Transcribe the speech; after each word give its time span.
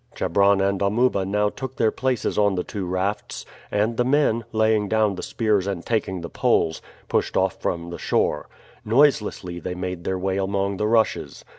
Chebron 0.15 0.61
and 0.61 0.81
Amuba 0.81 1.27
now 1.27 1.49
took 1.49 1.75
their 1.75 1.91
places 1.91 2.35
on 2.35 2.55
the 2.55 2.63
two 2.63 2.87
rafts; 2.87 3.45
and 3.69 3.97
the 3.97 4.03
men, 4.03 4.43
laying 4.51 4.87
down 4.89 5.13
the 5.13 5.21
spears 5.21 5.67
and 5.67 5.85
taking 5.85 6.21
the 6.21 6.27
poles, 6.29 6.81
pushed 7.07 7.37
off 7.37 7.61
from 7.61 7.91
the 7.91 7.99
shore. 7.99 8.49
Noiselessly 8.83 9.59
they 9.59 9.75
made 9.75 10.03
their 10.03 10.17
way 10.17 10.39
among 10.39 10.77
the 10.77 10.87
rushes. 10.87 11.45